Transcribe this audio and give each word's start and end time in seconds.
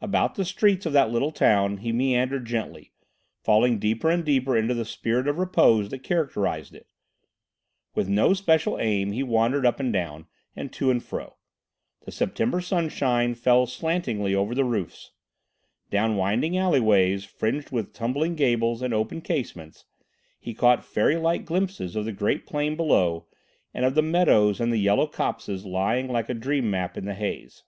About 0.00 0.34
the 0.34 0.44
streets 0.44 0.84
of 0.84 0.92
that 0.94 1.12
little 1.12 1.30
town 1.30 1.76
he 1.76 1.92
meandered 1.92 2.44
gently, 2.44 2.90
falling 3.44 3.78
deeper 3.78 4.10
and 4.10 4.24
deeper 4.24 4.56
into 4.56 4.74
the 4.74 4.84
spirit 4.84 5.28
of 5.28 5.38
repose 5.38 5.90
that 5.90 6.00
characterised 6.02 6.74
it. 6.74 6.88
With 7.94 8.08
no 8.08 8.34
special 8.34 8.80
aim 8.80 9.12
he 9.12 9.22
wandered 9.22 9.64
up 9.64 9.78
and 9.78 9.92
down, 9.92 10.26
and 10.56 10.72
to 10.72 10.90
and 10.90 11.00
fro. 11.00 11.36
The 12.04 12.10
September 12.10 12.60
sunshine 12.60 13.36
fell 13.36 13.64
slantingly 13.64 14.34
over 14.34 14.56
the 14.56 14.64
roofs. 14.64 15.12
Down 15.88 16.16
winding 16.16 16.56
alleyways, 16.58 17.24
fringed 17.24 17.70
with 17.70 17.92
tumbling 17.92 18.34
gables 18.34 18.82
and 18.82 18.92
open 18.92 19.20
casements, 19.20 19.84
he 20.40 20.52
caught 20.52 20.82
fairylike 20.84 21.44
glimpses 21.44 21.94
of 21.94 22.04
the 22.06 22.12
great 22.12 22.44
plain 22.44 22.74
below, 22.74 23.28
and 23.72 23.84
of 23.84 23.94
the 23.94 24.02
meadows 24.02 24.58
and 24.60 24.76
yellow 24.76 25.06
copses 25.06 25.64
lying 25.64 26.08
like 26.08 26.28
a 26.28 26.34
dream 26.34 26.68
map 26.68 26.96
in 26.98 27.04
the 27.04 27.14
haze. 27.14 27.62